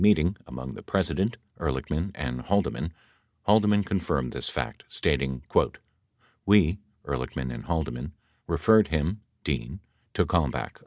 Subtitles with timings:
[0.03, 2.91] 52 meeting among the President, Ehrlichman and Haldeman,
[3.43, 5.43] Haldeman confirmed this fact, stating,
[6.43, 8.11] "we [Ehrlichman and Haldeman]
[8.47, 9.79] referred him [Dean]
[10.15, 10.79] to Kalmbach."